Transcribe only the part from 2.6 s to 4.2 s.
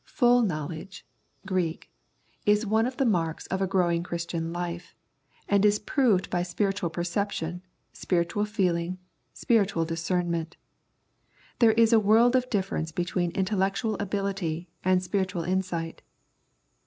one of the marks of a growing